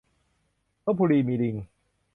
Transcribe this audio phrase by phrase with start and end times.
[0.85, 1.55] ลพบุรีมีลิง!